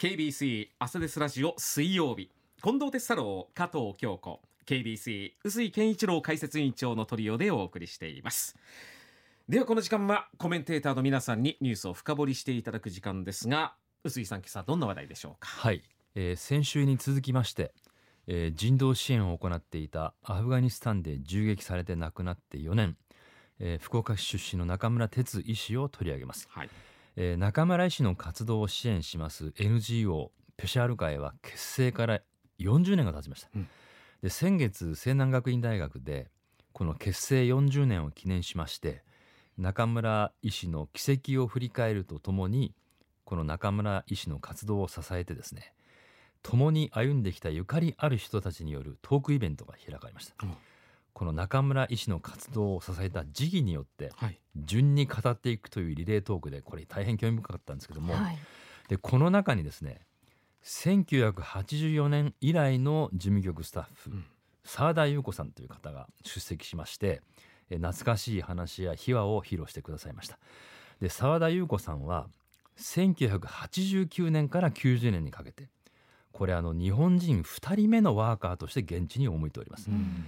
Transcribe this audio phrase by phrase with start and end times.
[0.00, 2.30] KBC 朝ですラジオ水曜日。
[2.64, 4.40] 近藤哲太郎加藤京子。
[4.64, 8.56] KBC 臼井健一郎解説委員長のトリオでお送りしています。
[9.46, 15.48] ではこの時間はコメンテーターの皆さんにニュースを深掘りしていただく時間ですが臼井さん今朝どんな話題でしょうか？
[15.48, 15.82] はい、
[16.14, 17.74] えー先週に続きまして、
[18.26, 22.96] えー人道支援を行っていたアフガニスタンで銃撃されて亡くなって4年、
[23.58, 26.70] えー福岡市出身の中村哲医師を取り上げます、はい
[27.16, 32.20] えー中村医師の活動を支援します NGO ペシャール会は結成から
[32.58, 33.68] 40年が経ちました、うん。
[34.22, 36.28] で先月西南学院大学で
[36.72, 39.02] この結成40年を記念しまして
[39.58, 42.74] 中村医師の軌跡を振り返るとともに
[43.24, 45.72] この中村医師の活動を支えてですね
[46.42, 50.54] 共に歩んできたゆかりある人たちによるトークイベントが開かれました、うん
[51.12, 54.38] この中村医師の活動を支えた時期によってはい。
[54.56, 58.38] 順に語っていくというリレートークでこれ大変興味深かったんですけども、はい、
[58.88, 60.00] でこの中にですね
[60.64, 64.24] 1984年以来の事務局スタッフうん。
[64.64, 67.22] 澤田裕子さんという方が出席しまして
[67.70, 70.38] え懐かしい話や秘話を披露してくださいました。
[71.00, 72.28] で澤田裕子さんは
[72.78, 75.68] 1989年から90年にかけて
[76.32, 80.24] これあの日本人2人目のワーカーとして現地に赴いております、うん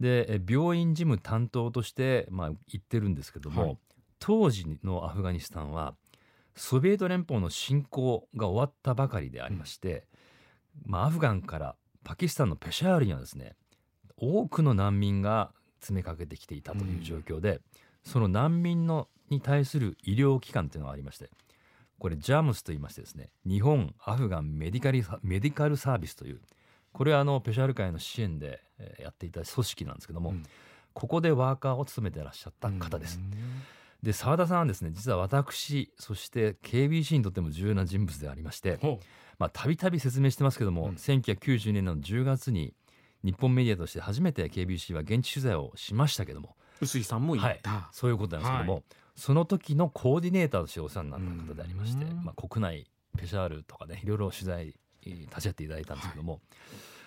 [0.00, 3.78] でえ病院事務担当として、まあ、行ってるんですけども、はい。
[4.18, 5.94] 当時のアフガニスタンは
[6.54, 10.06] ソビエト連邦の侵攻が終わったばかりでありまして、
[10.84, 13.54] まあ、アフガンからパキスタンのペシャールにはですね
[14.16, 17.60] 多くの難民が詰めかけてきていたという状況で、
[18.02, 21.28] その難民のに対する医療機関というのがありまして
[21.98, 26.40] これジャムスと言いましてですね日本アフガンメディカリメディカルサービスという
[26.96, 30.42] これはあのペシャール会の支援でえーやっていた組織なんですけども、うん。
[30.94, 33.20] ここでワーカーを務めてらっしゃった方です。
[34.02, 39.00] で澤田さんはですね実は私そして KBC にとっても重要な人物でありましてほ
[39.38, 40.94] まあたびたび説明してますけども、うん。
[40.94, 42.72] 1990年の10月に
[43.22, 48.80] 日本メディアとして初めて KBC は現地取材をしましたけども、う臼井さんも行った、そういうことなんですけども、は
[49.16, 52.24] その時のコーディネーターとしてお世話になった方でありまして、うん。
[52.24, 52.86] まあ、国内
[53.18, 54.74] ペシャールとかねいろいろ取材
[55.06, 56.40] えー立ち会っていただいたんですけども、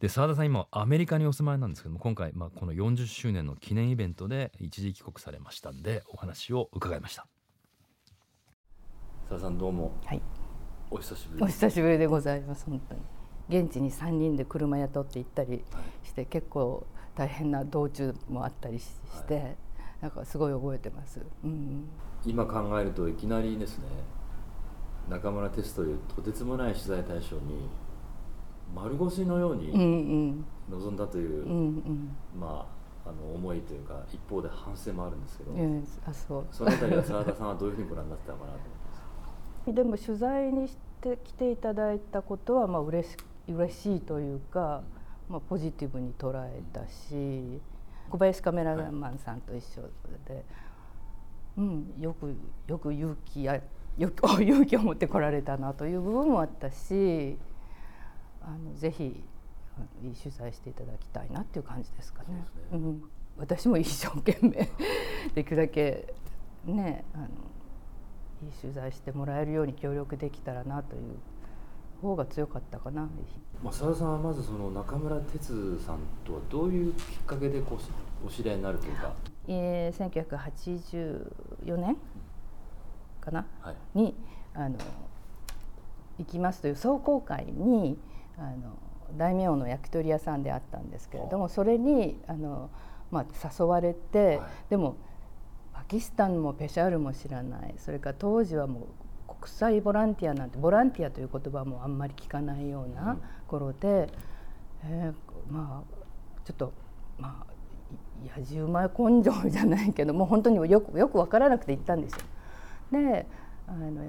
[0.00, 7.26] で澤田さん今アメリカにお住まいなんですけども今回、まあ、この40周年の記念イベントで一時帰国されましたんでお話を伺いました。
[9.28, 9.92] 澤田さんどうも。
[10.04, 10.22] はい、
[10.90, 13.00] お久しぶお久しぶりでございます本当に。
[13.48, 15.62] 現地に3人で車雇って行ったり
[16.04, 19.56] して結構大変な道中もあったりしして、
[20.00, 21.84] なんかすごい覚えてます、うん、
[22.24, 23.84] 今考えるといきなりですね
[25.08, 27.68] 中村哲というとてつもない取材対象に
[28.74, 31.58] 丸腰のようにん臨んだという、うんう
[31.90, 32.16] ん。
[32.38, 36.46] まああの思いというか一方で反省もあるんですけど、うんあそう。
[36.50, 43.16] そのあたりは澤田さんはどういうふうにご覧になってたのかなと思って でも取材にして来ていただいたことはまあ嬉し
[43.48, 44.82] 嬉しいというか、
[45.28, 47.60] まあ、ポジティブに捉えたし
[48.08, 49.82] 小林カメラマンさんと一緒
[50.28, 50.44] で、
[51.56, 52.34] うん、よく
[52.68, 53.60] よく勇気や
[53.98, 57.36] よく 勇気を持ってこられたなという部分もあったし
[58.44, 59.22] あのぜひ
[60.02, 62.34] 取材していただきたいなっていう感じですかね。
[62.34, 62.44] ね。
[62.72, 63.02] うん、
[63.38, 64.70] 私も一生懸命
[65.34, 66.14] できるだけ
[66.66, 67.26] ねあの
[68.44, 71.02] いい取材してもらえるように協力できたらなという
[72.02, 73.08] 方が強かったかな。
[73.62, 77.78] まあ、澤田さんはまずその中村哲さんとはどういうきっかけでこ
[78.24, 79.12] うお知り合いになるというか、
[79.46, 80.10] えー、
[81.64, 81.96] 1984年
[83.20, 83.46] かな？
[83.60, 84.16] はい、に
[84.52, 84.76] あの
[86.18, 87.96] 行きますという壮行会に
[88.38, 88.78] あの
[89.16, 92.70] 大名の焼き鳥屋さんであったんですけれどもそれにあの、
[93.10, 94.48] まあ、誘われて、はい。
[94.70, 94.96] でも
[95.72, 97.74] パキスタンもペシャールも知らない。
[97.78, 98.88] それから当時はも
[99.28, 103.22] う国際ボランティアなんてボランティアという言葉もあんまり聞かないよううなん。
[103.48, 104.08] 頃で、
[104.84, 106.02] えーまあ
[106.44, 106.72] ちょっと
[107.18, 107.52] まあ
[108.24, 112.18] い野じ馬根性じゃないけどもう本当によくよく分からなくて行ったんですよ。
[112.92, 113.26] で
[113.66, 114.02] あの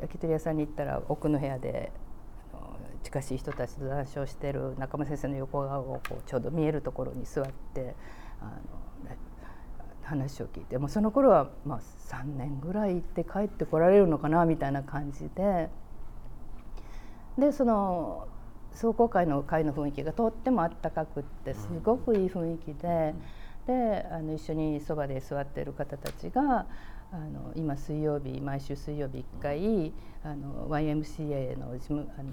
[0.00, 2.05] 焼き鳥屋さんに行ったら奥の部屋であ
[3.22, 7.94] しい人たちと談笑してる中村先生の横顔をこうちょうど見えるところに座って
[8.40, 8.44] あ
[9.04, 9.16] のね
[10.02, 15.68] 話を聞いてもうその頃はまあ3年ぐらい行って帰ってこられるのかなみたいな感じで
[17.38, 18.28] でその
[18.72, 23.14] 壮行会の会の雰囲気がとってもあったかくってすごくいい雰囲気で。
[23.66, 26.66] であの一緒にそばで座っている方たちが
[27.12, 29.92] あの今水曜日毎週水曜日1回
[30.24, 32.32] あの YMCA の事務あの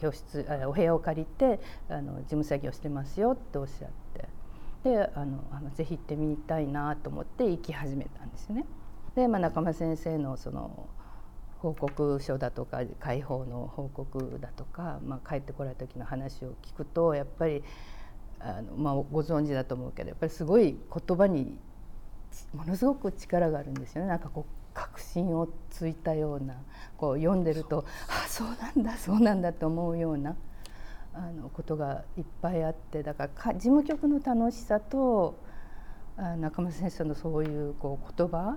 [0.00, 4.28] 教室お部屋を借りてあの事務作業してますよっておっしゃって
[4.82, 8.66] であのあのぜひ行ってみたいなと思って行き始めたんですね。
[9.14, 10.88] で、まあ、中村先生のその
[11.60, 17.62] 報告書だとか解放の報告だとか、まあ、帰ってこられた時の話を聞くとやっぱり
[18.40, 20.76] あの、まあ、ご存知だと思うけどやっぱりすごい
[21.06, 21.56] 言葉に
[22.52, 26.54] ものすごく力があるんですよねなんかこう確信をついたような
[26.96, 30.36] こう読んでるとあそうなんだそうなんだと思うような
[31.14, 35.34] あのことがいっぱいあってだから事務局の楽しさと
[36.16, 38.56] あ中村先生のそういうこう言葉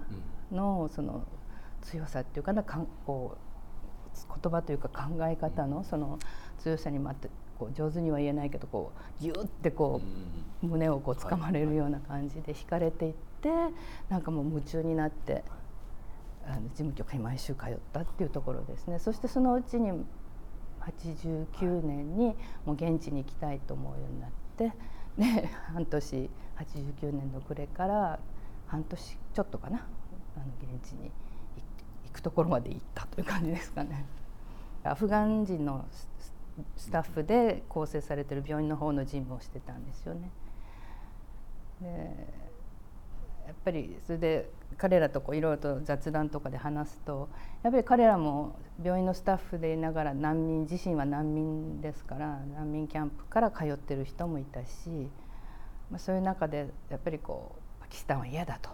[0.51, 1.25] のその
[1.81, 6.19] 強さっていうかなかんこう言葉というか考え方のその
[6.59, 7.27] 強さにまた
[7.59, 10.01] こう上手には言えないけどこうギュッてこ
[10.63, 13.50] う胸をこう掴まれるような感じで惹かれていって
[14.09, 15.44] なんかもう夢中になって
[16.47, 19.92] あの事務局に毎週通ったっていうところですねそしてそのうちに
[20.81, 24.71] 89年にもう現地に行きたいと思うようになって
[25.18, 28.19] で半年89年の暮れから
[28.68, 29.88] 半年ちょっとかな
[30.36, 30.45] あの
[30.77, 31.12] 現地に
[32.06, 34.06] 行くところまで行ったという感じですかね。
[34.83, 35.86] アフガン人の
[36.77, 40.30] スタッフで構成されてる病院の方の事務をしてたんですよね。
[41.81, 41.88] で
[43.48, 47.30] やっぱりそれで彼らとこういろいろと雑談とかで話すと
[47.63, 54.89] やっぱり彼らも病院のスタッフでいながら難民自身は難民ですから難民キャンプから通ってる人もいたし、
[55.89, 58.69] まあ、そういう中でやっぱりこうパキスタンは嫌だと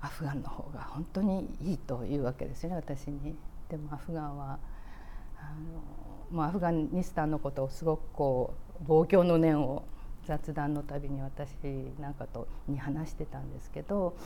[0.00, 3.34] アフガンの方が本当にいいというわけですよね私に。
[3.70, 4.58] でもアフガンは
[5.38, 5.54] あ
[6.30, 9.84] のもうアフガニスタンのことをすごくこう望郷の念を
[10.26, 11.50] 雑談のたびに私
[11.98, 14.16] なんかとに話してたんですけど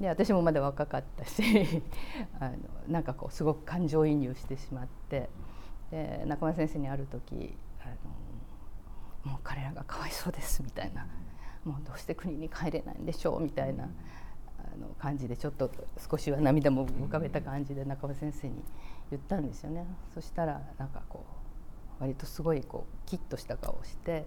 [0.00, 1.42] で私もまだ若かったし
[2.40, 2.56] あの
[2.88, 5.30] なんかこうすごく感情移入してしまって
[5.90, 7.86] で中村先生にある時あ
[9.26, 11.06] の「もう彼らがかわいそうです」みたいな
[11.64, 13.84] 「もうどうして国に帰れないんでしょう」みたいな
[14.58, 18.64] あの感じでちょっと少しは涙も浮かべた感じで中村先生に
[19.10, 19.86] 言ったんですよね。
[20.12, 21.24] そしたらなんかこ
[22.00, 24.26] う割とすごいこうキッとした顔をして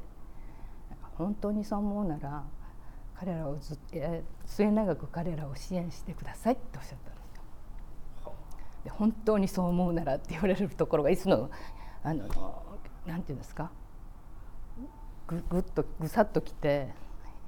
[1.18, 2.44] 本当にそう思うなら
[3.20, 7.36] 彼らをずっえ末永く彼らを支援してくださいっておっしゃったんです
[8.26, 8.34] よ。
[8.84, 11.50] で本当にそう思うならって言われるところがいつの
[12.04, 12.28] あの
[13.06, 13.72] なんていうんですか？
[15.28, 16.94] ぐぐっとぐさっときて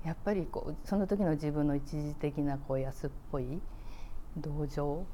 [0.04, 3.62] やっぱりこうその時の自分の一時的なこう安っぽい
[4.38, 5.06] 同情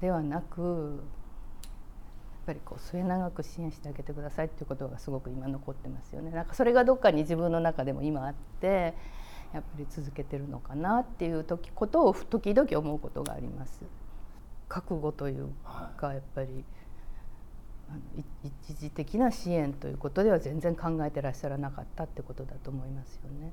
[0.00, 1.00] ではなくっ
[2.46, 6.30] ぱりこう末永く支援してあげてくださいっていうことがすごく今残ってますよね。
[6.30, 8.94] なんかそれがどっかに自分の中でも今あって
[9.52, 13.82] やっぱり続けてるのかなっていう時ことを時々思うことがあります。
[14.68, 15.50] 覚悟という
[15.96, 16.64] かやっぱり
[18.42, 23.52] 一時的な支援ということでは全然考えてらっしゃらなかったってことだと思いますよね。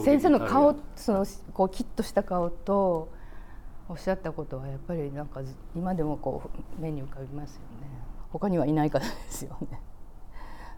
[0.00, 3.08] 先生の顔そのこうキッとした顔と
[3.88, 5.40] おっしゃったことはやっぱりなんか
[5.74, 7.97] 今でもこう目に浮かびますよね。
[8.30, 9.80] 他にはいないからですよね。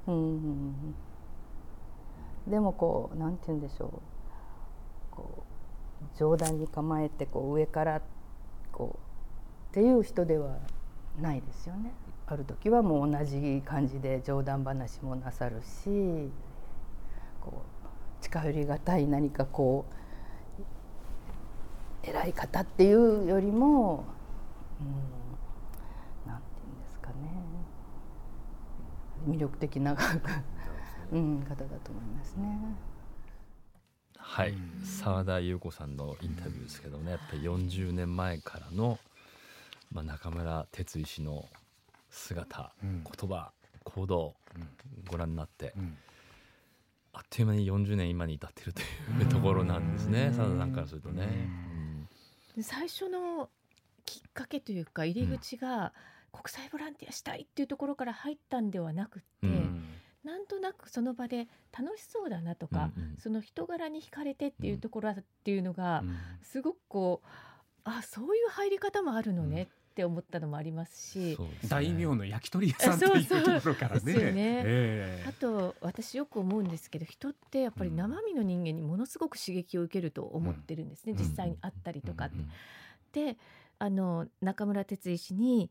[0.06, 0.94] うん
[2.48, 3.90] でもこうなんて言うんでしょう
[5.10, 5.44] こ
[6.02, 8.02] う冗談に構えてこう上から
[8.72, 10.56] こうっていう人では
[11.20, 11.92] ないですよね。
[12.26, 16.30] ある時はもう同じ感じで冗談話もなさるし
[17.40, 19.84] こう近寄りがたい何かこ
[22.04, 24.04] う偉い方っていうよりも、
[24.80, 24.84] う
[25.16, 25.19] ん
[29.26, 29.96] 魅力的な
[31.12, 32.76] うん、方だと思いますね。
[34.16, 38.98] はい、澤田裕子さんのインタビューですけどね、やっぱり40年前からの、
[39.90, 41.48] まあ、中村哲医師の
[42.10, 43.50] 姿、うん、言葉
[43.84, 44.34] 行動、
[45.08, 45.96] ご覧になって、うん、
[47.12, 48.84] あっという間に40年今に至っているとい
[49.22, 50.32] う ところなんですね。
[50.32, 51.26] 澤田さんからするとね。
[52.62, 53.48] 最初の
[54.04, 55.92] きっかけというか入り口が、
[56.32, 59.84] 国際ボランティアしたいっていうところから入ったんではなくって、うん、
[60.24, 66.02] なんとなくその場で楽しそうだなとか、うんうん、その人柄に惹かれてっていうところっていうのが、
[66.42, 67.28] すごくこう
[67.84, 74.00] あそういう入り方もあるのねって思ったのもありますし、すね、大名の焼き鳥屋さんというところからね。
[74.00, 74.62] そうそうね。
[74.64, 82.36] えー、あと私よく思うんですけど人ってやっぱり生身の人間にものすごく刺激を受けると思ってるんですね、実際に会ったりとかって。
[83.12, 83.36] で
[83.80, 85.70] あの中村哲医師に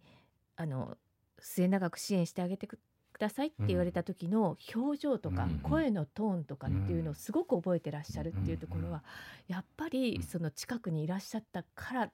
[0.60, 0.98] あの
[1.40, 2.80] 末永く支援してあげてく
[3.18, 9.02] ださいって言われた時の表情とか声のトーンとかっていうのをすごく覚えてらっしゃるっていうところは
[9.48, 12.12] やっぱりその近くにいらっしゃったから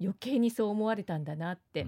[0.00, 1.84] 余計にそう思われたんだなって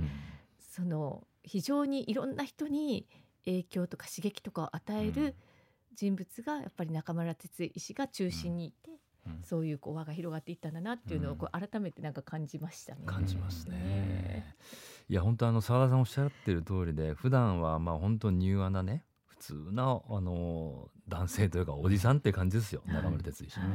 [0.59, 3.07] その非常にいろんな人に
[3.45, 5.37] 影響とか刺激とかを与える
[5.95, 8.91] 人物がやっぱり中村哲医師が中心にいて
[9.27, 9.43] うん。
[9.43, 13.03] そういうこう輪が広がっていったんだなっていうのをこう改めてなんか感じましたね。
[13.07, 14.57] 感じますねね。
[15.09, 22.83] いや本当あの澤田さんおっしゃってる通りで普段はまあ本当柔和なね普通なあの男性というかおじさんって感じですよ。
[22.87, 22.97] はい。
[22.97, 23.69] 中村哲一、はい。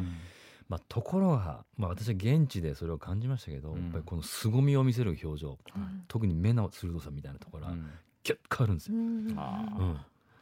[0.68, 3.84] まあ、ところが、まあ、私は現地でそれを感じましたけど、うん。
[3.84, 7.90] やっぱりこの凄みを見せる表情うん特に目の鋭さみたいなところはうん。
[8.24, 8.98] キュッと変わるんですよ。
[8.98, 9.34] うん。
[9.38, 9.82] あー。
[9.82, 9.98] うん。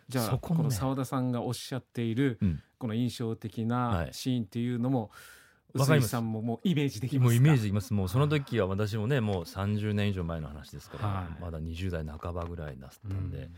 [0.10, 0.64] じゃあそこのね。
[0.64, 2.62] この澤田さんがおっしゃっているうん。
[2.78, 4.14] この印象的はない。
[4.14, 5.14] シーンっていうのもわか
[5.78, 5.92] ります。
[5.92, 7.24] 臼井さんももうイメージできますか？
[7.26, 7.94] もうイメージできます。
[7.94, 11.42] もうその時は私もねもう30年以上前の話ですから、はい。
[11.42, 13.50] まだ20代半ばぐらいだったんで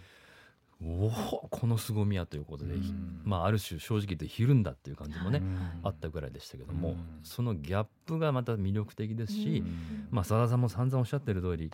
[0.82, 3.22] う、おおこの凄みやということで、うん。
[3.24, 6.98] まあある種正直言ってひるんだっていう感じもね、んあったぐらいでしたけども、うん。
[7.24, 10.08] そのギャップがまた魅力的ですし、うん。
[10.12, 11.72] まあ澤田さんも散々おっしゃってる通りうん。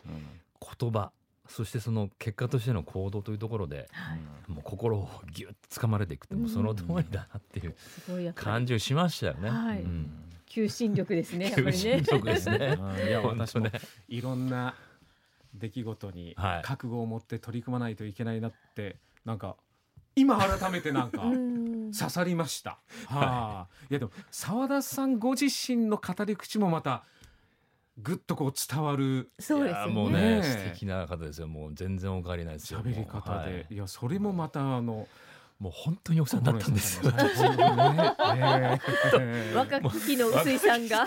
[0.80, 1.12] 言葉
[1.48, 4.20] そしてその結果としての行動というところではい。
[4.52, 9.50] もう心をギュッと掴まれていくってもうその通りだなっていう感じがしましたよね。
[9.52, 9.82] はい。
[9.84, 10.10] うん
[10.46, 11.46] 求心力ですね。
[11.46, 12.20] やっぱ求りね心。
[12.20, 12.78] 力ですね。
[12.80, 13.68] うんいや私も
[14.08, 14.76] いろんな
[15.54, 19.58] 出来事にはい覚悟を持って取り組まないといけないなってなんか
[20.16, 22.80] 今改めてなんか うん刺さりました。
[23.08, 27.04] はあ、いやでも澤田さんご自身の語り口もまた
[27.98, 30.22] ぐっとこう伝わるそうですよいやもうね。
[30.22, 35.08] ねね素敵な方ですよもう全然お変わりないですよ喋り方で、、いやそれもまたあの
[35.60, 37.00] もう本当にお世話になったんです。
[39.56, 41.06] 若き日の臼井さんが。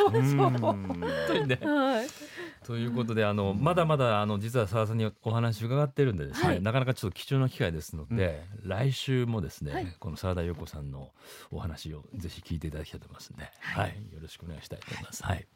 [2.65, 6.63] ということであのまだまだあの実は澤田さんにお話伺ってるんでですね、はい。
[6.63, 9.97] なかなかちょっと貴重な機会ですので、来週もですね、はい。
[9.99, 11.11] この澤田陽子さんの
[11.51, 15.23] お話をぜひ聞いていただきたいと思いますので、はい、よろしくお願いしたいと思います。
[15.25, 15.47] はい